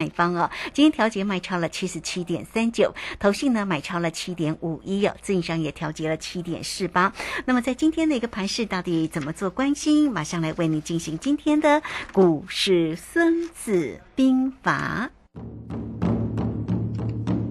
[0.00, 7.12] 买方哦，今天调节卖超了七十七点三九，投信呢买超了七点五一哦，自营商也调节了七点四八。
[7.46, 10.12] 那么在今天的一个盘势，到底怎么做关心？
[10.12, 11.82] 马上来为你进行今天的
[12.12, 15.10] 股市孙子兵法。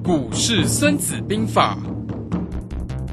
[0.01, 1.77] 股市孙子兵法，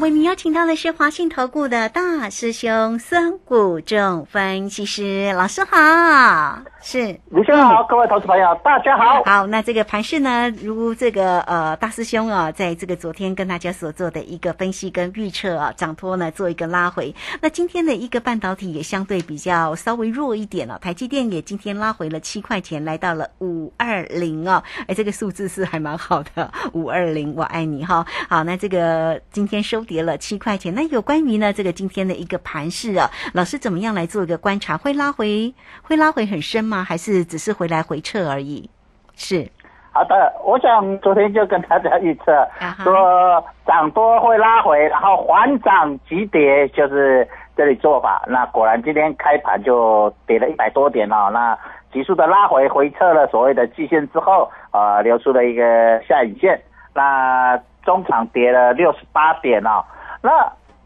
[0.00, 9.22] 为您邀请到的是华信投顾的大师兄孙谷仲分析师老师好，是卢先生好，各位投资朋友大家好。
[9.24, 17.14] 好，那这个盘市呢，如这个呃大师兄啊，在这个昨天跟大家所做的一个分析跟预测啊，涨托呢做一个拉回。
[17.42, 28.06] 那今天的一个半导体也相对比较稍微弱一点了，台积电也今天拉回了七块钱，来到了五二零哦，哎，这个数字是还蛮好的，五二零，我爱你哈。
[28.30, 30.72] 好，那这个今天收跌了七块钱。
[30.72, 34.76] 那有关于呢这个今天的一个盘势啊，老师怎么样来做一个观察？
[34.76, 36.84] 会拉回会拉回很深吗？
[36.84, 38.70] 还是只是回来回撤而已？
[39.16, 39.50] 是。
[39.92, 42.48] 好的，我想昨天就跟大家预测
[42.84, 48.22] 说涨多会拉回，然后缓涨急跌就是这里做法。
[48.28, 51.28] 那果然今天开盘就跌了一百多点哦。
[51.32, 51.58] 那
[51.92, 56.62] 急速的拉回回撤了所谓的季线之后，呃，留出了一个下影线。
[56.94, 59.84] 那中场跌了六十八点哦。
[60.22, 60.30] 那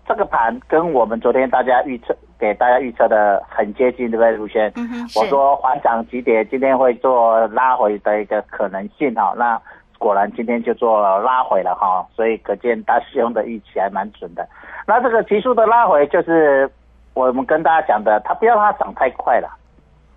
[0.06, 4.70] 这个盘跟我们昨天大家预测给大家预测的很接近，对不对，卢轩？
[4.76, 9.32] 嗯，我说缓涨急跌，今天会做拉回的一个可能性哈。
[9.36, 9.58] 那
[9.98, 14.46] 果然今天就做拉回了哈，所以可见大师兄的预期还蛮准的。
[14.86, 16.70] 那这个急速的拉回，就是
[17.14, 19.48] 我们跟大家讲的，它不要让它涨太快了，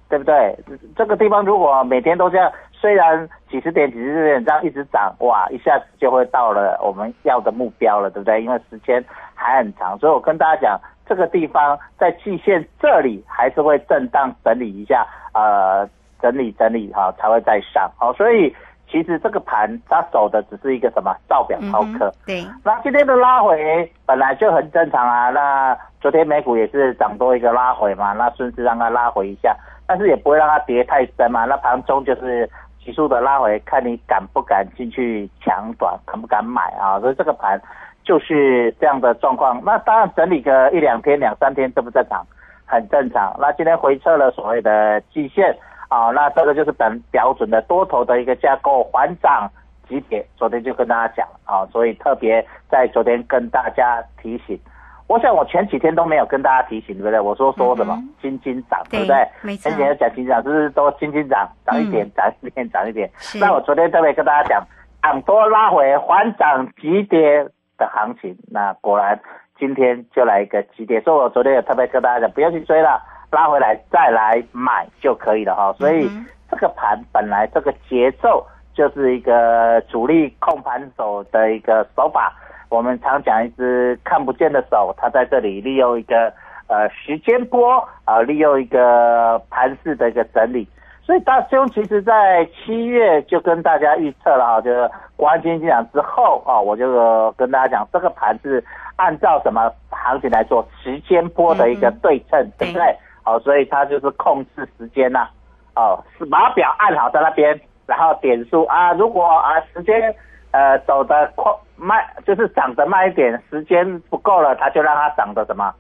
[0.09, 0.57] 对不对？
[0.95, 8.41] 这个地方如果每天都这样，虽然几十点、几十点这样一直涨，哇，一下子就会到了我们要的目标了，对不对？
[8.41, 9.03] 因为时间
[9.35, 15.88] 还很长，所以我跟大家讲，这个地方在季线这里还是会震荡整理一下，呃，
[16.22, 17.89] 整理整理哈，才会再上。
[17.97, 18.56] 好，所以
[18.89, 22.12] 其实这个盘它走的只是一个什么照表操课。
[22.25, 25.29] 对，那今天的拉回本来就很正常啊。
[25.29, 29.56] 那昨天美股也是涨多一个拉回嘛，那顺势让它拉回一下，
[29.88, 31.46] 但是也不会让它跌太深嘛。
[31.46, 32.50] 那盘中就是
[32.84, 37.00] 急速的拉回，看你敢不敢进去抢短，敢不敢买啊？
[37.00, 37.59] 所以这个盘
[38.03, 39.62] 就是这样的状况。
[39.66, 42.25] 那当然整理个一两天、两三天正不正常？
[42.66, 43.34] 很正常。
[43.40, 49.50] 那今天回撤了所谓的季线啊，那这个就是本标准的多头的一个架构，缓涨
[49.88, 50.25] 级别。
[50.36, 54.59] 昨天就跟大家讲啊，所以特别在昨天跟大家提醒。
[55.07, 57.18] 我想我前几天都没有跟大家提醒，对不对？
[57.18, 59.25] 我说说什么金金涨，对不对？
[59.41, 63.09] 没错前几天讲金涨，就是都金金涨，涨一点，涨一点，涨一点。
[63.40, 64.62] 那我昨天特别跟大家讲，
[65.01, 67.47] 涨多拉回，缓涨急跌
[67.78, 68.38] 的行情。
[68.51, 69.18] 那果然
[69.57, 73.01] 今天就来一个急跌，所以我昨天也特别跟大家讲，不要去追了，
[73.31, 75.72] 拉回来再来买就可以了哈。
[75.79, 82.34] 所以嗯这个盘本来这个节奏就是一个主力控盘手的一个手法。
[82.69, 86.33] 我们常讲一只看不见的手，它在这里利用一个
[86.67, 90.67] 呃时间波啊、利用一个盘势的一个整理。
[91.03, 98.61] 所以大师兄其实在七月就跟大家预测了啊，就是国安基金讲之后啊，我就跟大家讲这个盘是
[98.97, 102.97] 按照什么行情来做时间波的一个对称，对不对？
[103.23, 105.27] 好、所以它就是控制时间呐、
[105.75, 110.13] 哦，是码表按好在那边，然后点数啊，如果啊时间
[110.52, 115.74] 呃走的快慢，就是涨得慢一点，时间不够了，它就让它涨得什么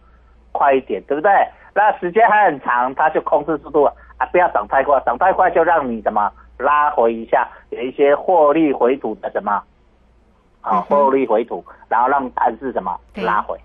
[0.51, 1.31] 快一点，对不对？
[1.73, 9.61] 那时间还很长，它就控制速度啊，不要涨太快，涨太快就让你什么拉回一下，有一些获利回吐的什么
[10.61, 13.57] 啊获利回吐，然后让盘是什么拉回。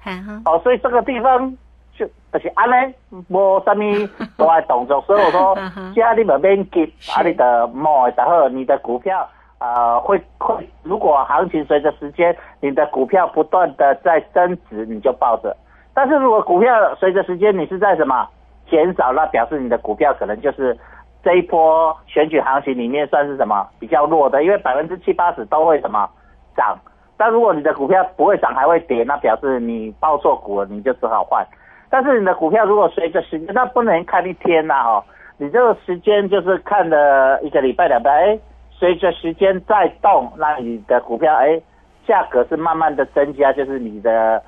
[0.45, 1.51] 哦，所以这个地方
[1.97, 2.95] 就就是安尼，
[3.29, 5.55] 无什么 大的动作，所以我说
[5.95, 9.27] 家你们免急，是啊，你的摸的时候，你的股票
[9.63, 15.51] 呃会会，如果行情随着时间，你的股票不断的在增值，你就抱着；
[15.95, 18.29] 但是如果股票随着时间你是在什么
[18.69, 20.77] 减少，那表示你的股票可能就是。
[21.25, 24.43] 这一波选举行情里面算是什么比较弱的？
[24.43, 26.11] 因为百分之七八十都会什么
[26.57, 26.77] 涨，
[27.17, 31.47] 但如果你的股票不会涨还会跌，那表示你报错股了，你就只好换。
[31.89, 35.05] 但是你的股票如果随着时间，那不能看一天呐、哈，
[35.39, 38.39] 你这个时间就是看了一个礼拜两拜，哎，
[38.83, 41.61] 随着时间在动，那你的股票哎
[42.05, 44.43] 价格是慢慢的增加，就是你的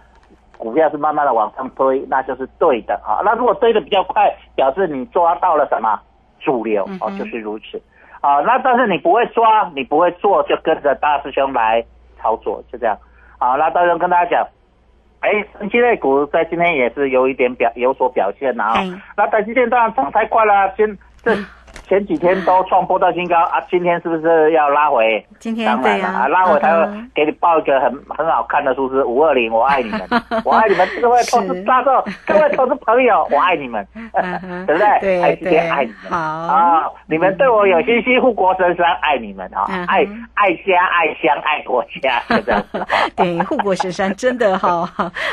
[0.58, 3.22] 股票是慢慢的往上推，那就是对的啊。
[3.24, 5.96] 那如果推的比较快，表示你抓到了什么
[6.40, 7.80] 主流哦，就是如此
[8.22, 8.40] 啊。
[8.40, 11.84] 那但是你不会抓，你不会做，就跟着大师兄来
[12.18, 12.98] 操作，就这样。
[13.38, 14.48] 好，那大师兄跟大家讲，
[15.20, 15.30] 哎，
[15.60, 18.74] 升级类股在今天也是有一点表有所表现啊。
[19.16, 21.32] 那台积电当然涨太快了，先这。
[21.86, 25.24] 前几天都创波到新高啊，今天是不是要拉回？
[25.38, 30.00] 今天对啊，拉回才会给你报一个很很好看的数字五二零，我爱你们，
[30.44, 33.86] 我爱你们，各位投资大众， 各位投资朋友，我爱你们，
[34.66, 35.00] 对不对？
[35.00, 36.18] 对，爱今天爱你们，好。
[36.18, 42.86] 啊，你们对我有信心，护国神山，爱你们啊，爱爱家爱乡爱国家，这样子。
[43.14, 44.90] 对，护国神山真的哈，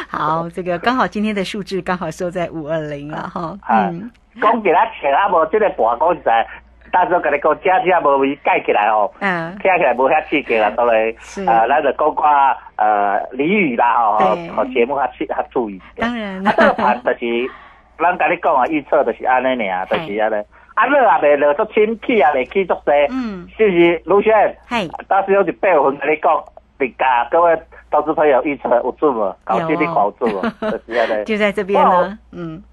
[0.09, 4.11] 好，这个刚好今天的数字刚好收在五二零了哈，嗯。
[4.39, 6.47] 讲起来钱啊，无即个盘讲实在，
[6.91, 11.13] 到时候跟你讲，正正无位盖起来哦，听起来无遐刺激啦，都来，
[11.47, 15.81] 呃，咱就讲寡呃俚语啦吼，好节目较注较注意。
[15.97, 17.49] 当然，啊，这个盘就是，
[17.99, 20.43] 咱跟你讲啊，预测就是安尼尔，就是安尼。
[20.73, 24.01] 啊，热也未热足清，气也未起足多，嗯，是不是？
[24.05, 24.33] 卢轩，
[24.69, 26.43] 系，到时候就八月份跟你讲，
[26.77, 27.57] 别家各位
[27.91, 29.35] 投资朋友预测有准无？
[29.43, 30.41] 搞这你搞准无？
[30.71, 31.23] 就是安尼。
[31.27, 32.63] 就在这边呢，嗯。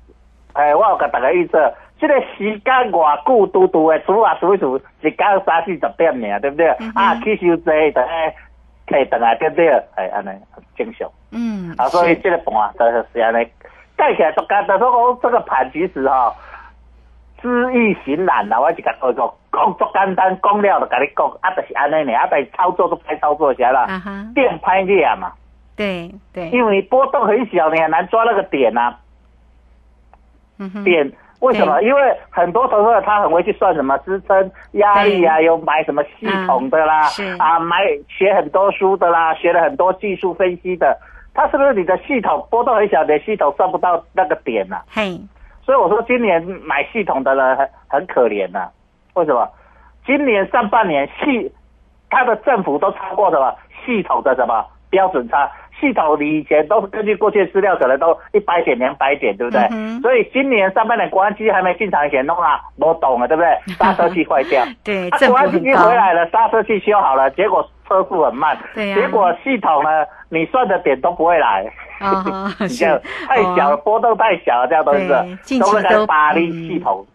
[0.58, 6.69] 哎，我有甲大家预测，这个时间偌久，拄拄的数啊数一数，一到三四十点尔，对不对？
[6.96, 8.12] 啊，去收济，等下
[8.88, 9.69] 可以等下对不对？
[9.94, 10.31] 哎，安尼
[10.76, 11.08] 正常。
[11.31, 11.72] 嗯。
[11.78, 12.84] 啊，所以这个盘就
[13.14, 13.46] 是安尼，
[13.96, 14.76] 盖起来都简单。
[14.81, 16.34] 说讲这个盘其实哈，
[17.40, 18.58] 知易行难啦。
[18.60, 23.87] 我就甲讲讲，讲足简单，讲了就甲你讲，啊，就是安尼尔，啊，但操作都拍操作起来了，
[24.34, 25.31] 电拍力嘛。
[25.76, 26.49] 对对。
[26.49, 28.76] 因为波动很小，你很难抓那个点
[30.58, 30.84] 呐。
[30.84, 31.10] 点
[31.40, 31.81] 为什么？
[31.82, 37.08] 因为很多投资者他很会去算什么支撑压力啊，有买什么系统的啦，
[37.38, 37.76] 啊，买
[38.08, 40.99] 学很多书的啦，学了很多技术分析的，
[41.32, 44.78] 他是不是你的系统波动很小的系统算不到那个点呢？
[44.90, 45.16] 嘿，
[45.62, 48.69] 所以我说今年买系统的人很很可怜呐。
[49.14, 49.49] 为什么？
[50.05, 51.52] 今年上半年系
[52.10, 55.49] 它的政府都超过什么系统的什么标准差？
[55.80, 59.60] 系统你以前都根据过去资料，可能都一百点、两百点，对不对？
[60.00, 63.75] 所以今年上半年国安基金还没进场前弄啊，我懂了，对不 对？
[63.78, 71.64] 刹车器坏掉， 对，国安基金回来了，刹车器修好了，结果车速很慢，对结果系统呢，你算的点都不会来，
[72.60, 75.08] 你这样太小了，波动太小了，这样都是，
[75.60, 77.06] 都是在巴黎系统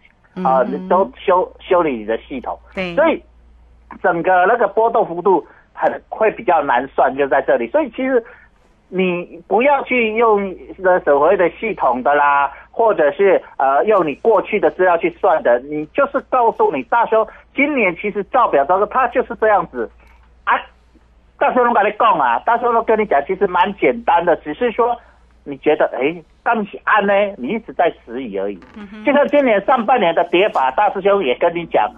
[0.43, 3.21] 啊，都修修理你的系统，对，所以
[4.01, 8.23] 整个那个波动幅度很会比较难算，就在这里，所以其实。
[8.95, 19.89] 你不要去用的所谓的系统的啦，或者是呃用你过去的资料去算的，你就是告诉你大兄，今年其实照表说他就是这样子
[20.43, 20.53] 啊。
[21.39, 24.95] 大兄我跟你讲啊，大兄都跟你讲，其实蛮简单的，只是说
[25.43, 28.59] 你觉得哎，刚起安呢，你一直在迟疑而已。
[29.03, 31.91] 就像今年上半年的跌法，大师兄也跟你讲。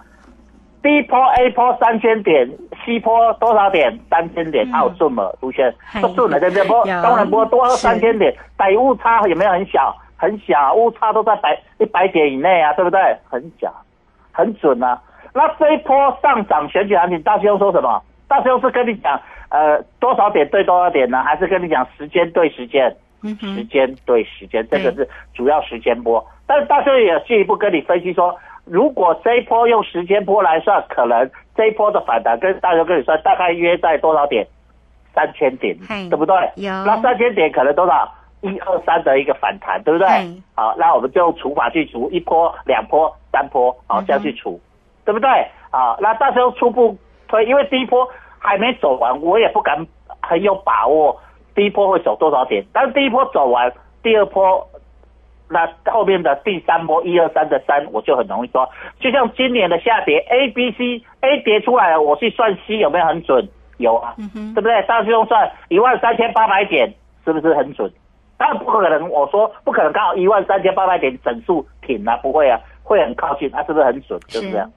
[0.86, 2.48] B 波 A 波三千点
[2.84, 3.98] ，C 波多少点？
[4.08, 5.28] 三千点，好准嘛？
[5.40, 6.64] 卢轩，不顺了，对不对？
[6.68, 9.92] 波当然波多三千点，百误差有没有很小？
[10.16, 13.00] 很小，误差都在百一百点以内啊，对不对？
[13.28, 13.74] 很小，
[14.30, 15.02] 很准啊。
[15.34, 18.00] 那这一波上涨选举行情，大师兄说什么？
[18.28, 21.20] 大师兄是跟你讲，呃，多少点对多少点呢？
[21.24, 22.94] 还是跟你讲时间对时间？
[23.40, 26.24] 时间对时间，这个是主要时间波。
[26.46, 28.32] 但是大师兄也进一步跟你分析说。
[28.66, 34.44] 如果这一波用时间波来算，可能这一波的反弹跟大家跟你算，大概约在多少点？
[35.14, 35.74] 三千点，
[36.10, 36.34] 对不对？
[36.56, 36.70] 有。
[36.84, 38.12] 那三千点可能多少？
[38.42, 40.06] 一二三的一个反弹，对不对？
[40.54, 44.60] 好，那我们就用除法去除，一波、两波、三波，好这样去除，
[45.04, 45.28] 对不对？
[45.70, 48.06] 好，那到时候初步推，因为第一波
[48.38, 49.86] 还没走完，我也不敢
[50.20, 51.16] 很有把握
[51.54, 52.64] 第一波会走多少点。
[52.72, 54.68] 但是第一波走完，第二波。
[55.48, 63.48] 那后面的第三波一二三的三，我就很容易说，就像今年的下跌，A、B、C、A 跌出来了，我去算 C 有没有很准？
[63.78, 64.14] 有啊，
[64.54, 64.82] 对不对？
[64.86, 66.92] 上去用算一万三千八百点，
[67.24, 67.90] 是不是很准？
[68.38, 74.18] 当然不可能，我说不可能刚好一万三千八百点整数挺啊，不会啊，会很靠近，它是不是很准？
[74.28, 74.70] 就是这样。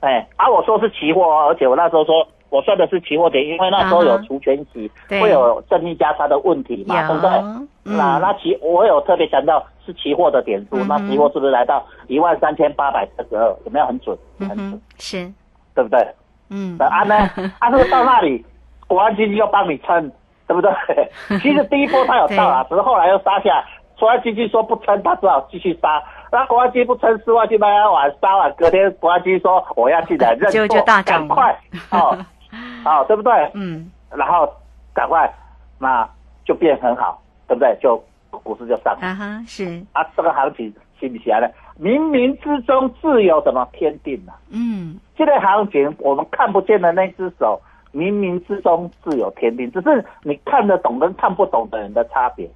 [0.00, 2.26] 哎，而我说是期货哦，而且我那时候说。
[2.50, 7.30] 我算的是期货点，因为那时候有除权息，会有正逆加差的问题嘛，对不对？
[7.96, 13.44] 那那期我有特别强调是期货的点数，那期货是不是来到一万三千八百四十二？
[13.64, 14.16] 有没有很准？
[14.38, 15.32] 很准，是，
[15.74, 16.06] 对不对？
[16.50, 16.76] 嗯。
[16.78, 17.14] 那安呢？
[17.58, 18.44] 安是到那里，
[18.86, 20.10] 国安基金又帮你撑，
[20.46, 20.70] 对不对？
[21.40, 23.64] 其实第一波它有到啊，只是后来又杀下，
[23.98, 26.02] 国安基金说不撑，他只好继续杀。
[26.30, 31.58] 那国安基金不撑，四万去买完杀完，隔天国安基金说我要进来认错，赶快
[31.90, 32.16] 哦。
[32.88, 33.32] 好，对不对？
[33.54, 33.90] 嗯。
[34.10, 34.50] 然后
[34.94, 35.30] 赶快，
[35.78, 36.08] 那
[36.44, 37.76] 就变很好，对不对？
[37.80, 41.48] 就股市就上啊哈，是啊，这个行情起不起来呢？
[41.78, 44.34] 冥冥之中自有什么天定啊？
[44.50, 47.60] 嗯，这个行情我们看不见的那只手，
[47.92, 52.48] 冥冥之中自有天定，只是你看得懂跟看不懂的人的差别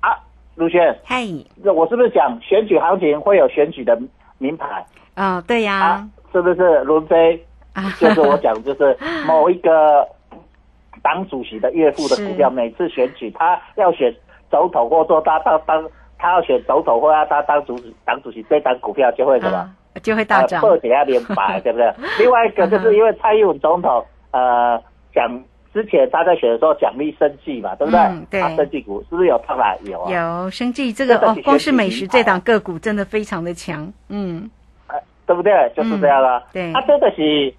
[0.00, 0.16] 啊。
[0.54, 1.24] 卢轩，嗨，
[1.56, 4.00] 那我是不是讲选举行情会有选举的
[4.38, 6.08] 名牌哦，对呀啊，？
[6.32, 7.44] 是不是轮飞？
[7.74, 10.06] 啊就是我讲，就是 某一个
[11.02, 14.14] 党主席的岳父的股票，每次选举他要选
[14.50, 15.86] 总统或做他当当，
[16.18, 19.58] 他要选总统或要他当主席党主席，这档股票就会什么？
[19.58, 19.70] 啊
[20.02, 21.92] 就会大涨，破解要连白， 对不对？
[22.18, 24.76] 另外一个就是因为蔡英文总统呃
[25.14, 25.28] 讲
[25.72, 28.00] 之前他在选的时候奖励生计嘛，对不对？
[28.00, 29.78] 嗯对他生计股是不是有上来？
[29.84, 34.50] 有啊，有生计这个哦光是美食这档个股真的非常的强，嗯，
[34.88, 35.52] 呃对不对？
[35.76, 36.42] 就是这样啊。
[36.52, 37.54] 对啊，真的是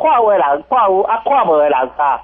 [0.00, 2.20] 看有的人看有，啊看无的人啊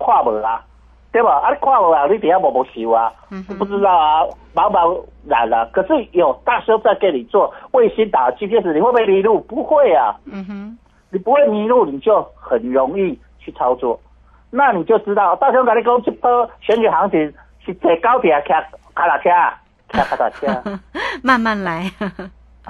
[0.00, 0.64] 看无啊，
[1.12, 1.40] 对吧？
[1.44, 4.22] 啊，你看无啊，你底下默默收啊，嗯不知道啊，
[4.54, 9.40] 茫茫然了、可是有大师在给你做卫星打 GPS，你会不会迷路？
[9.40, 10.14] 不会啊。
[10.24, 10.78] 嗯哼，
[11.10, 13.98] 你不会迷路，你就很容易去操作。
[14.50, 18.54] 那你就知道，大兄跟你讲，这波选举行情是坐高铁开
[18.94, 19.28] 卡拉车，
[19.88, 20.46] 开卡拉车。
[21.22, 21.90] 慢慢来，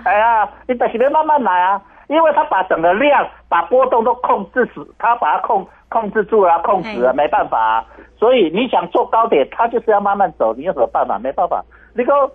[0.05, 7.85] 哎呀，你但是要慢慢来啊，因为他把整个量、把波动都控制死，他把它控控制住了，控制了，没办法、啊。
[8.19, 11.19] 所以你想坐高铁，他就是要慢慢走，你有什么办法？
[11.19, 11.65] 没办法。
[11.95, 12.31] 你讲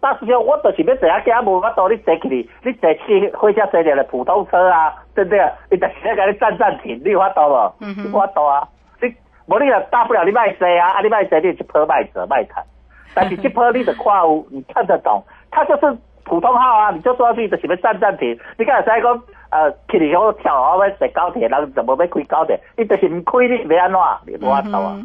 [0.00, 5.38] 大师兄，我就是要坐下家无法度你坐起去，你坐去火车坐的普通车啊，对不对？
[5.70, 7.74] 你就是要给你站站停，你有法度无？
[7.80, 8.66] 嗯哼你有法度啊！
[9.02, 9.14] 你
[9.46, 12.64] 无你就大不了你卖坐啊，啊你卖坐你就坡卖走卖谈。
[13.12, 15.98] 但是这坡你的看有，你看得懂，他就是
[16.30, 18.38] 普通号啊，你就坐上去就是要站站停。
[18.56, 22.58] 你刚才讲呃，起嚟我跳啊要坐高铁，人怎么要开高铁？
[22.76, 24.00] 你就是唔开，你要安怎？
[24.32, 24.96] 你无法度啊！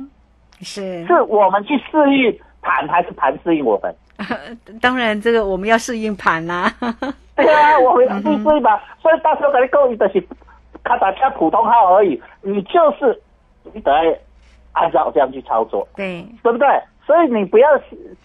[0.62, 3.94] 是，是我们去适应盘，还是盘适应我们？
[4.80, 6.72] 当然这个我们要适应盘呐，
[7.36, 8.80] 对啊，我们嗯必须嘛。
[9.02, 10.24] 所以到时候跟你讲，伊就是
[10.84, 13.20] 卡打加普通号而已，你就是
[13.74, 14.14] 你得要
[14.74, 16.68] 按照这样去操作，对，对不对？
[17.06, 17.68] 所以你不要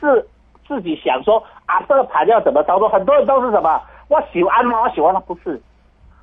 [0.00, 0.24] 是
[0.70, 2.88] 自己想说啊，这个盘要怎么操作？
[2.88, 4.82] 很多人都是什么，我喜欢吗？
[4.82, 5.20] 我喜欢吗？
[5.26, 5.60] 不是，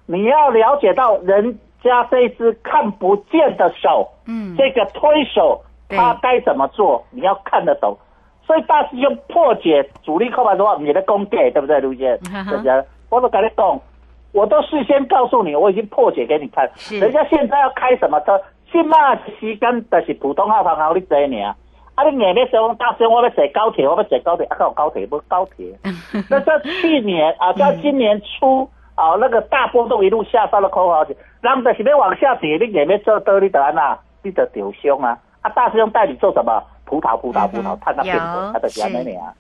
[0.06, 7.98] 你要了解到人家这一只看不见的手，嗯，这个推手他该怎么做，你要看得懂。
[8.46, 12.18] 所以大师兄破解主力扣盘的话，你的功底对不对，卢姐？
[12.32, 12.86] 哈哈对不对？
[13.10, 13.78] 我都跟你讲，
[14.32, 16.72] 我都事先告诉你，我已经破解给你看。
[16.90, 18.42] 人家现在要开什么车？
[18.72, 21.54] 现在时间就是普通号、航号你坐呢。
[21.98, 25.66] 啊，你硬要说大师兄，我要坐高铁，我要坐高铁，啊，有高铁不高铁？
[26.30, 35.18] 那在去年啊，在今年初啊，那个大波动一路下杀的口号，人就是要往下跌，你也没做多，你得安那，你得丢凶啊！
[35.42, 36.64] 啊，大师兄带你做什么？
[36.86, 39.34] 葡萄，葡萄，葡萄，看它变有色，它就是安那是啊，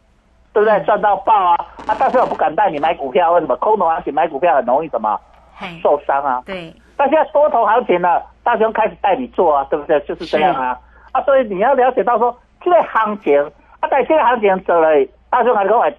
[0.51, 0.79] 对不对？
[0.83, 1.55] 赚到爆啊！
[1.85, 3.55] 啊，但是我不敢带你买股票，为什么？
[3.57, 5.19] 空头行情买股票很容易什么，
[5.83, 6.41] 受伤啊？
[6.45, 9.99] 对，但现在多头行情了，大师兄开始带你做啊，对不对？
[10.01, 10.77] 就是这样啊。
[11.13, 12.37] 啊，所以你要了解到说，
[12.69, 13.41] 这个行情
[13.79, 14.89] 啊，但这个行情做了，
[15.29, 15.89] 大师兄还讲话，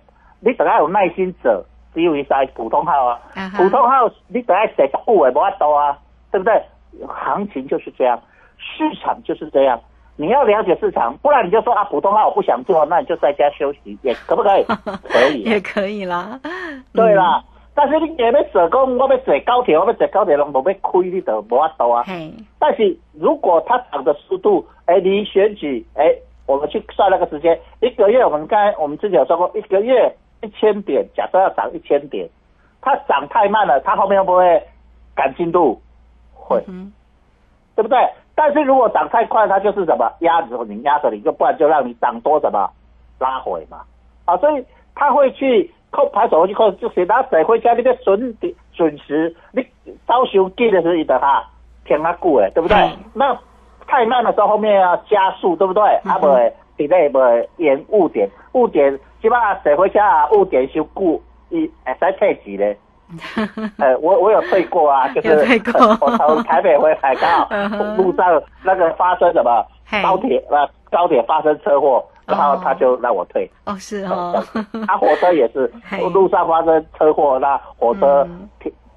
[0.41, 3.19] 你等下有耐心做，只有一塞普通号啊，
[3.57, 5.99] 普通号你等下写久的无法度啊，
[6.31, 6.63] 对不对？
[7.07, 8.21] 行情就是这样，
[8.59, 9.81] 市场就是这样。
[10.17, 14.65] 你要了解市场，不然你就说啊，普通号我不想做，那你就在家休息，也可不可以？
[15.09, 16.39] 可以啊、也可以啦，
[16.93, 17.43] 对啦，
[17.75, 22.03] 但是你也要坐讲，我要坐高铁，我要坐高铁，拢无要开，你都无法度啊。
[22.05, 26.13] 嘿，但是如果它涨的速度，哎，离选举，哎，
[26.49, 32.27] 我们去算那个时间，一个月，我们刚才我们之前有说过，一个月一千点，假设要涨一千点，
[32.81, 34.63] 它涨太慢了，它后面会不会
[35.15, 35.79] 赶进度？
[36.33, 36.91] 会，嗯，
[37.77, 37.99] 对不对？
[38.35, 42.71] 但是如果涨太快，它就是什么压着你，压着你，就不然就让你涨多什么
[43.19, 43.83] 拉回嘛。
[44.25, 44.65] 啊，所以
[44.95, 49.63] 他会去扣牌手会去扣，就是拿谁会加那个准点准时，你
[50.07, 51.45] 招收记的时候你的哈
[51.85, 52.77] 偏他久诶，对不对？
[52.79, 53.39] 嗯那
[53.89, 55.83] 太慢的时候后面要加速，对不对？
[56.05, 57.19] 嗯啊不会 delay 不
[57.57, 62.79] 延误点，误点基本上谁会加误点修故，一会使退钱咧。
[63.79, 65.31] 呃，我我有退过啊， 就是
[66.01, 67.97] 我从台北回来，刚好嗯哼。
[67.97, 69.65] 路上那个发生什么
[70.03, 73.51] 高铁呃高铁发生车祸，然后他就让我退。
[73.65, 74.45] 哦是哦，
[74.87, 75.73] 他 火车也是
[76.13, 78.49] 路上发生车祸，那火车嗯。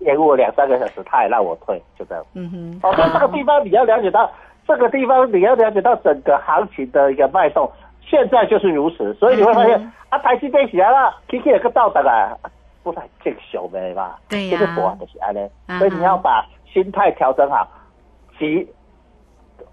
[0.02, 2.26] 延误两三个小时，他也让我退，就这样。
[2.34, 4.28] 嗯哼，哦，所以这个地方你要了解到，
[4.72, 7.70] 这个地方你要了解到整个行情的一个脉动，
[8.02, 12.32] 现在就是如此，所以你会发现、嗯啊，台积电起来了，K K 有个到达啊，
[12.82, 14.18] 不是这个小呗吧？
[14.30, 17.68] 对呀这个博就是安呢嗯，所以你要把心态调整好，
[18.40, 18.66] 急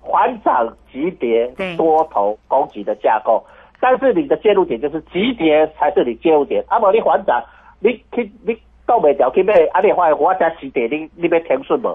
[0.00, 3.44] 缓涨级别多头攻击的架构，
[3.78, 7.40] 但是你的介入点就是级别才是你介入点，啊，无你缓涨，
[7.78, 11.92] 你去你到袂掉去买，啊，你发现我家急跌，你你要停顺无？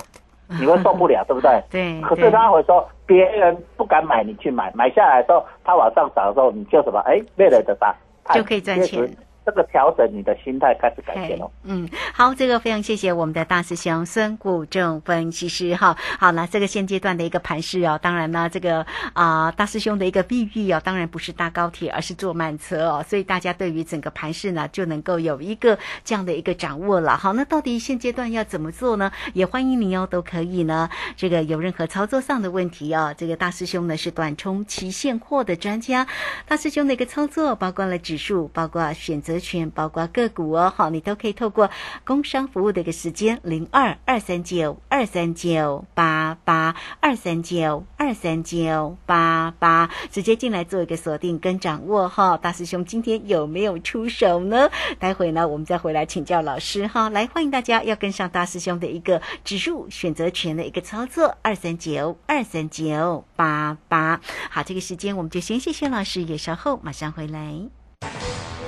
[0.59, 1.61] 你会受不了，对不对？
[1.69, 6.99] 对可是他会说，别人不敢买，你去买，买下来之后，它往上涨的时候，你就什么？
[7.01, 7.95] 哎，为了的吧，
[8.33, 9.09] 就可以赚钱。
[9.45, 11.49] 这个调整你的心态开始改变了。
[11.63, 15.95] 嗯，好，这个非常谢谢我们的大师兄孙谷正分析师哈。
[16.19, 27.17] 好了，这个现阶段的一个盘势哦，当然呢，这个啊、大师兄的一个比喻哦，当然不是搭高铁，而是坐慢车哦，所以大家对于整个盘势呢，就能够有一个这样的一个掌握了。
[27.17, 29.11] 好，那到底现阶段要怎么做呢？
[29.33, 30.89] 也欢迎您哦，都可以呢。
[31.15, 36.07] 这个有任何操作上的问题哦，这个大师兄呢是短冲期现货的专家，
[36.47, 41.69] 大师兄的一个操作包括了指数，包括选择权，包括个股哦，好，你都可以透过
[42.05, 52.37] 工商服务的一个时间零二二三九二三九八八二三九二三九八八直接进来做一个锁定跟掌握哈。
[52.37, 54.69] 大师兄今天有没有出手呢？
[54.99, 57.09] 待会呢我们再回来请教老师哈。
[57.09, 64.19] 来，欢迎大家要跟上大师兄的一个指数选择权的一个操作，二三九二三九八八。
[64.49, 68.32] 好，这个时间我们就先谢谢老师，也稍后马上回来。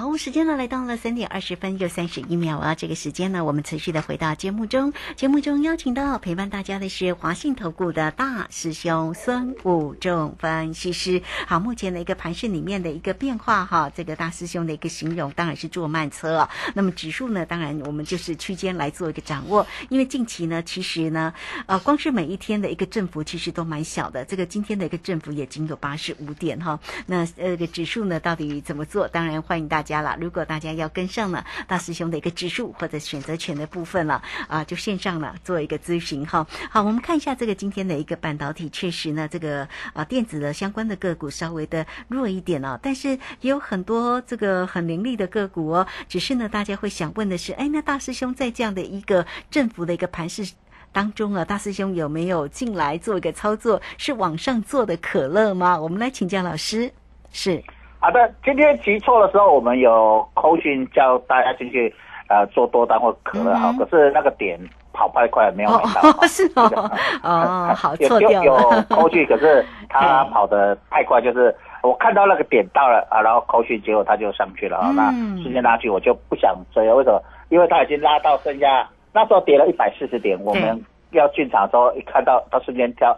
[0.00, 2.74] 好，时间呢来到了三点二十分又三十一秒啊！
[2.74, 4.94] 这个时间呢，我们持续的回到节目中。
[5.14, 11.20] 节目中邀请到陪伴大家的是华信投顾的大师兄孙武仲分析师。
[11.46, 16.50] 好，目前的一个盘势里面的一个变化哈，这个大师兄的一个形容当然是坐慢车啊。
[16.72, 21.34] 那么指数呢，当然我们就是区间来做一个掌握，因为近期呢，其实呢，
[21.66, 24.24] 呃，光是每一天的一个振幅其实都蛮小的。
[24.24, 26.80] 这个今天的一个振幅也仅有八十五点哈。
[27.04, 29.06] 那呃，这个指数呢，到底怎么做？
[29.06, 30.16] 当然欢迎大家啦。
[30.20, 36.46] 如果大家要跟上了大师兄的一个指数或者选择权的部分了啊，就线上了做一个咨询哈。
[36.70, 43.08] 好，我们看一下这个今天的一个半导体，确实呢，这个啊电子的相关的个股稍微的弱一点哦，但是
[43.40, 45.86] 也有很多这个很凌厉的个股哦。
[46.08, 50.46] 只是呢，大家会想问的是，哎，那大师兄在这样的一个振幅的一个盘势。
[50.92, 53.80] 当中啊，大师兄有没有进来做一个操作？
[53.96, 55.80] 是往上做的可乐吗？
[55.80, 56.92] 我们来请教老师。
[57.30, 57.62] 是，
[58.00, 61.94] 好的，今天急错的时候，我们有扣讯叫大家进去
[62.28, 64.58] 呃做多单或可乐哈、嗯可是那个点
[64.92, 66.12] 跑太快，没有买到。
[66.12, 66.90] 哈 是哦，
[67.22, 68.56] 哦， 好，有错掉有。
[68.88, 76.94] 扣讯，可是它跑的太快，就是我看到那个点到了啊，然后扣讯，结果它就上去了啊，嗯那瞬间拉去，我就不想追了。
[76.96, 77.22] 为什么？
[77.50, 83.14] 因为它已经拉到剩下那时候跌了一百四十点，我们要进场的时候一看到它瞬间跳。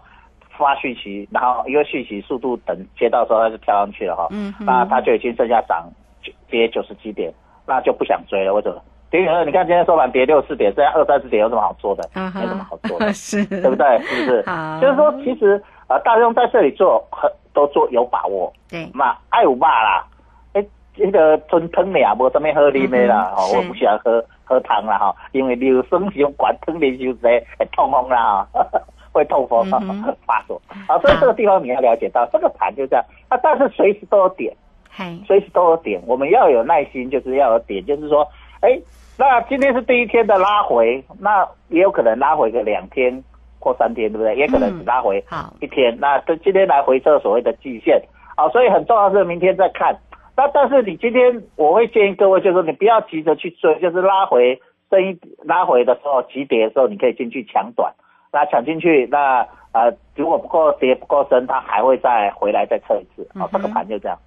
[0.56, 5.88] 发讯息，然后因为讯息速度等接到的时候它就跳上去了哈，嗯那它就已经剩下涨
[6.48, 7.32] 跌九十几点，
[7.66, 8.52] 那就不想追了。
[8.54, 8.80] 为什么？
[9.10, 12.08] 跌二，你看今天收盘跌六四点，剩下二三十点有什么好做的？
[12.14, 13.12] 嗯哼没什么好做的。
[13.12, 13.98] 是，对不对？
[14.00, 14.80] 是不是好？
[14.80, 20.06] 就是说，其实呃，大众在这里做很都做有把握，对，嘛爱有骂啦，
[20.54, 28.66] 哎，这个春汤俩无什么喝啉的啦，吼、嗯哼是我不喜欢喝喝汤啦哈，因为流酸伤管汤啉伤济会痛风啦哈，
[29.12, 29.64] 会痛风
[30.27, 30.61] 发作。
[30.88, 34.53] 好，所以这个地方你要了解到，这个盘就这样，啊，但是随时都有点。
[34.94, 38.29] 嗨，随时都有点，我们要有耐心，就是要有点，就是说，
[38.61, 38.79] 哎，
[39.18, 43.25] 那今天是第一天的拉回，那也有可能拉回个两天
[43.59, 44.37] 或三天，对不对？
[44.37, 45.96] 也可能只拉回好，一天。
[45.98, 48.03] 那这今天来回测所谓的季线，
[48.37, 49.96] 啊，所以很重要是明天再看。
[50.37, 57.94] 那但是你今天我会建议各位，就是说你不要急着去追，就是拉回升一拉回的时候，急跌的时候，你可以进去抢短。
[58.33, 63.29] 那抢进去，那呃如果不够跌不够深，它还会再回来再测一次。
[63.38, 64.18] 好、这个盘就这样。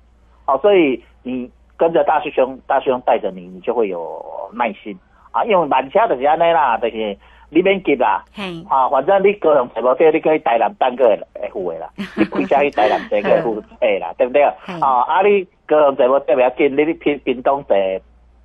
[0.46, 4.96] 好，所以你跟着大师兄，大师兄带着你，你就会有耐心
[5.32, 5.44] 啊。
[5.46, 7.18] 因为慢车就是安尼啦，就是
[7.50, 8.24] 你免急啦。
[8.32, 14.44] 嘿，啊，反正你高雄找无对，你可以台南等个会付的啦，你开车去台南坐个付费啦，对不对？
[14.68, 17.76] 嗯啊，啊你高雄找无对不要紧，你去屏屏东坐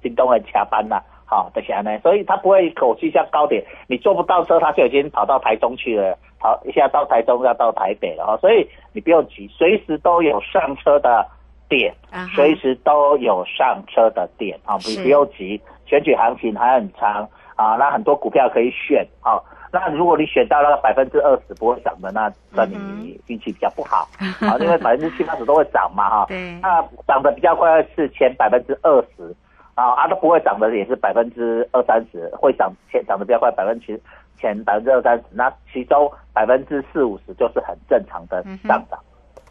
[0.00, 11.24] 屏东的车班啦，好、就是安尼，所以他不会口气像高点，你坐不到车，他就已经跑到台中去了，跑一下到台中要到台北了哈、所以你不用急，随时都有上车的
[11.68, 19.38] 点啊，随时都有上车的点啊，不是不用急，选举行情还很长啊，那很多股票可以选啊。
[19.72, 24.08] 那如果你选到那个百分之二十不会涨的，那算你运气比较不好
[24.40, 26.24] 啊， 因为百分之七八十都会涨嘛哈。
[26.26, 26.58] 对。
[26.60, 29.32] 那涨得比较快是前百分之二十
[29.74, 34.00] 啊，啊都不会涨的也是百分之二三十，会涨前涨得比较快百分之
[34.36, 38.98] 前百分之二三十，那其中百分之四五十就是很正常的上涨。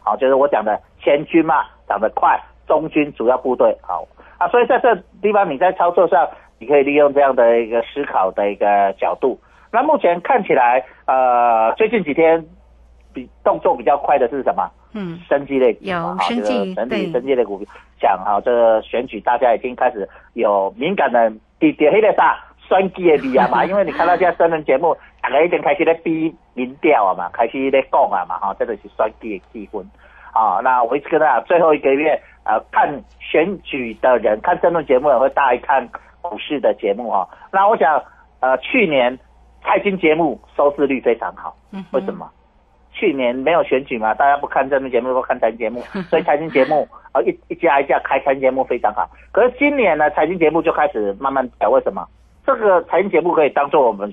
[0.02, 4.06] 好，就是我讲的前军嘛，涨得快，中军主要部队好
[4.38, 6.28] 啊，所以在这地方你在操作上，
[6.58, 9.38] 你可以利用这样的一个思考的一个角度。
[9.72, 12.44] 那目前看起来，呃，最近几天
[13.12, 14.70] 比动作比较快的是什么？
[14.92, 17.66] 嗯，生机类有生机，整体生机类股票
[18.00, 29.84] 讲哈，这个选举大家已经开始有敏感的比跌黑的啥选举的力啊嘛， 因为你看到现在新闻节目，大家已经开始在逼民调啊嘛，开始在讲啊嘛哈，这个是选举的气氛
[30.32, 30.60] 啊。
[30.62, 35.88] 那我一直跟大家最后一个月，呃，看选举的人看争论节目也会大于看
[36.20, 37.28] 股市的节目哈。
[37.52, 38.02] 那我想，
[38.40, 39.18] 呃，去年。
[39.62, 41.54] 财经节目收视率非常好，
[41.92, 42.26] 为什么？
[42.92, 49.08] 去年没有选举嘛，大家不看政治节目，不看财经节目， 所以财经节目啊一一家一家开财经节目非常好。
[49.32, 52.06] 可是今年呢，财经节目就开始慢慢改，为什么？
[52.44, 54.12] 这个财经节目可以当做我们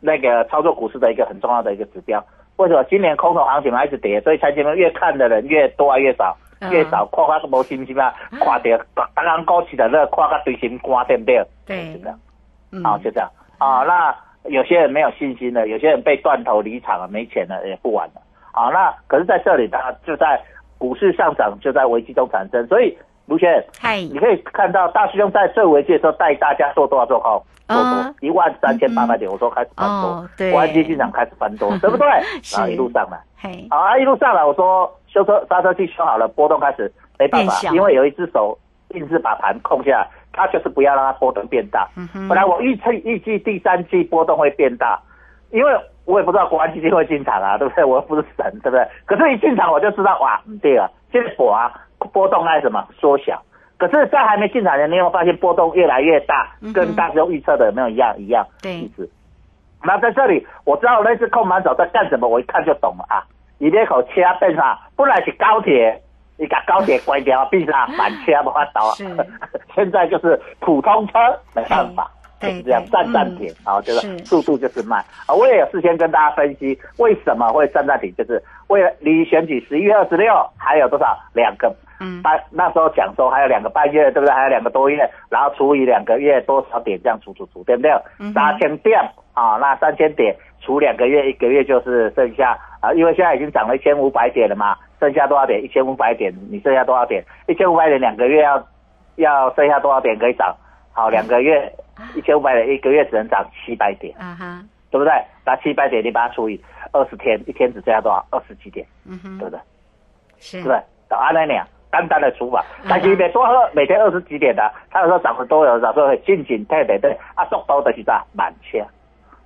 [0.00, 2.24] 那个操作股市的一个很重要的一个指标。
[2.56, 2.84] 为什么？
[2.84, 6.36] 今年空头行情嘛一直跌，所以财经节目越看的人越多越少，
[6.70, 8.84] 越少看看个无心心啊，看到
[9.14, 11.44] 刚刚高起的那看个对心肝，对不对？
[11.66, 12.18] 对，就这样。
[12.84, 14.14] 好，就这样啊，那。
[14.48, 18.20] 有些人没有信心了，有些人被断头离场了，没钱了，也不玩了。
[18.52, 20.40] 好，那可是在这里，它就在
[20.78, 22.66] 股市上涨，就在危机中产生。
[22.66, 32.06] 所以卢轩，嗨，你可以看到大师兄在最危机的时候带大家做多少做空，做多一万三千八百点，我说开始翻多，国安基金场开始翻多，对不对？
[32.54, 33.18] 然后一路上来，
[33.70, 38.58] 好啊，一路上来，我说修车刹车器修好了，波动开始没办法，因为有一只手
[38.94, 40.08] 硬是把盘控下来。
[40.38, 41.88] 他就是不要让它波动变大。
[42.28, 44.98] 本来我预测预计第三季波动会变大，
[45.50, 45.72] 因为
[46.04, 47.84] 我也不知道国安基金会进场啊，对不对？
[47.84, 48.86] 我又不是神，对不对？
[49.04, 51.70] 可是，一进场我就知道，哇，对了，结果啊，
[52.12, 53.42] 波动爱什么缩小。
[53.76, 56.50] 可是，在还没进场前，你有没有发现波动越来越大？
[56.72, 58.14] 跟当时预测的有没有一样？
[58.18, 59.10] 一样，对，意思。
[59.84, 63.22] 那在这里，我知道那次空盘手在干什么，我一看就懂了啊！
[63.58, 64.08] 你那口车
[64.40, 64.78] 变啥？
[64.96, 66.00] 本来是高铁。
[66.38, 68.94] 你把高铁关掉，闭上满车不法倒。
[69.74, 71.18] 现在就是普通车
[71.54, 75.04] 没办法，就是这样站站停，然后就是速度就是慢。
[75.26, 81.74] 啊，我也有事先跟大家分析为什么会站站停，就是为了离选举十一月二十六还有多少两个
[82.22, 84.32] 半，那时候讲说还有两个半月，对不对？
[84.32, 87.90] 还有两个多月，然后除以两个月多少点这样除除除，对不对？
[88.32, 89.00] 三千点
[89.32, 94.76] 啊，那三千点除两个月，一个月就是剩下啊，因为现在已经涨了一千五百点了嘛。
[95.00, 95.62] 剩下多少点？
[95.62, 97.24] 一千五百点，你剩下多少点？
[97.46, 98.66] 一千五百点两个月要
[99.16, 100.54] 要剩下多少点可以涨？
[100.92, 101.72] 好，两个月
[102.14, 105.12] 一千五百点，一个月只能涨七百点，啊哈，对不对？
[105.44, 106.60] 那七百点你把它除以
[106.92, 108.26] 二十天，一天只剩下多少？
[108.30, 109.60] 二十几点，嗯哼，对不对？
[110.38, 110.76] 是，对不对？
[111.16, 118.78] 按那样单单的除法，但是别多喝，每天二十几点的，他有时候涨得多，有时候会进进退退对，啊，速度的是啥满车，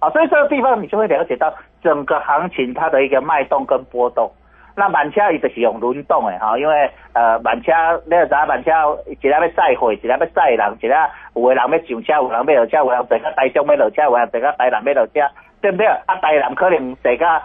[0.01, 4.31] 啊，所以这个地方你就会了解到整个行情它的一个脉动跟波动。
[4.75, 7.73] 那慢车伊就是用轮动的吼，因为呃慢车，
[8.07, 8.71] 你又知影慢车
[9.07, 10.95] 一日要载货，一日要载人，一日
[11.35, 15.21] 有的人要上车，有人要落车，有人坐到台中要落车，有人坐到台南要落车，
[15.61, 15.87] 对不对？
[15.87, 17.43] 啊，台南可能坐到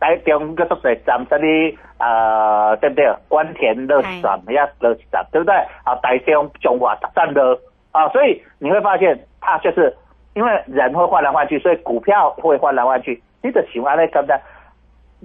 [0.00, 3.10] 台中个宿舍站，这里呃，对不对？
[3.28, 5.54] 关田乐站要落一站，对不对？
[5.84, 7.56] 啊，台中中华站的
[7.92, 9.94] 啊，所以你会发现，它就是
[10.34, 14.38] 因为人会换来换去，所以股票会换来换去，你就喜欢那干的。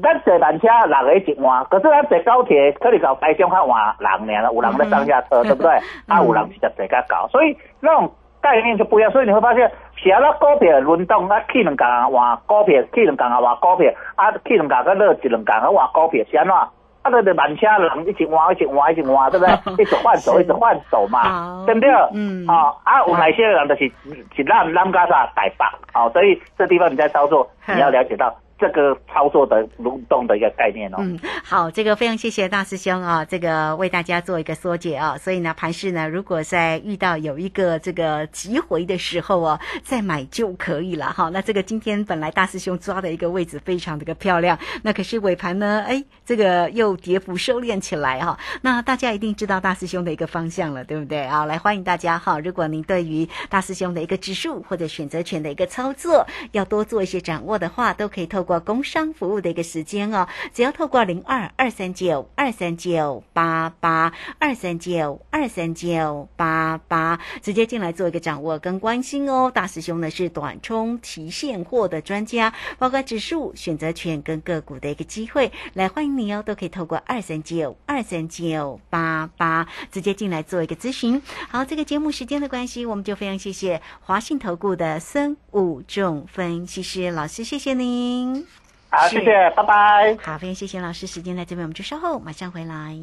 [0.02, 5.72] 咱坐慢车六个一换，可是咱坐高铁可能到台中较换人呢，有人在上下车，对不对？
[6.08, 8.12] 啊，有人直接坐较高，所以那种
[8.42, 9.12] 概念就不一样。
[9.12, 16.54] 所以你会发现，写了股票轮动，啊，去两间换股票，去两间换股票，啊，去两间个落一两间啊换股票，是安怎？
[16.54, 19.84] 啊，那个慢车人一直换，一直换，一直换，对不对？
[19.84, 21.90] 一直换手，一直换手嘛，对不对？
[22.14, 22.46] 嗯。
[22.48, 23.92] 啊，啊，有哪些人就是
[24.36, 28.36] 是让让家啥大发，哦，所以这地方你在操作，你要了解到。
[28.62, 30.98] 这个操作的轮动的一个概念哦。
[31.00, 35.18] 嗯，好，这个非常谢谢大师兄啊，这个为大家做一个缩解啊。
[35.18, 41.30] 所以呢，盘市呢，如果在遇到有一个这个急回的时候哦，再买就可以了哈。
[41.34, 48.38] 那这个今天本来大师兄抓的一个位置非常的个漂亮，那可是尾盘呢，哎，这个又跌幅收敛起来哈。
[48.62, 51.46] 那大家一定知道大师兄的一个方向了，对不对啊？
[51.46, 52.40] 来欢迎大家哈。
[52.40, 58.51] 如果您对于大师兄的一个指数或者选择权的一个操作要多做一些掌握的话，都可以透过。
[58.52, 69.50] 过工商服务的一个时间哦，只要透过零二二三九二三九八八二三九二三九八八直接进来做一个掌握跟关心哦。
[69.50, 81.22] 大师兄呢是短冲提现货的专家，包括指数、选择权跟个股的一个机会，来欢迎你哦，都可以透过二三九二三九八八直接进来做一个咨询。
[81.50, 88.41] 好，这个节目时间的关系，我们就非常谢谢华信投顾的孙武仲分析师老师，谢谢您。
[88.90, 90.18] 好，谢谢，拜拜。
[90.22, 92.98] 好，非常谢谢老师，时间在这边，我们就稍后马上回来。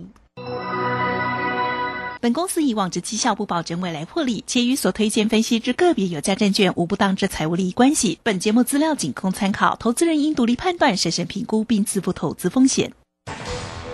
[2.21, 8.19] 本公司以往之绩效不保证未来获利，且与所推荐分析之个别有价证券无不当之财务利益关系。
[8.25, 12.93] 本节目资料仅供参考，投资人应独立判断、审慎评估并自负投资风险。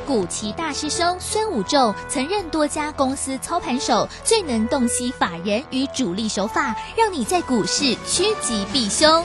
[0.07, 9.25] 古奇大师兄孙武仲曾任多家公司操盘手，最能洞悉法人与主力手法，让你在股市趋吉避凶。